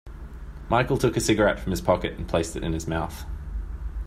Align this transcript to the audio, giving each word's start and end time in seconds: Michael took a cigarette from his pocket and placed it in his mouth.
Michael 0.67 0.97
took 0.97 1.15
a 1.15 1.19
cigarette 1.19 1.59
from 1.59 1.69
his 1.69 1.79
pocket 1.79 2.17
and 2.17 2.27
placed 2.27 2.55
it 2.55 2.63
in 2.63 2.73
his 2.73 2.87
mouth. 2.87 3.23